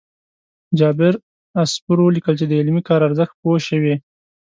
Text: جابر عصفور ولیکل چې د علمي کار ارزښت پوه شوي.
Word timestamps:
جابر 0.77 1.13
عصفور 1.61 1.97
ولیکل 2.01 2.35
چې 2.39 2.45
د 2.47 2.53
علمي 2.59 2.81
کار 2.89 2.99
ارزښت 3.07 3.33
پوه 3.41 3.57
شوي. 3.69 3.95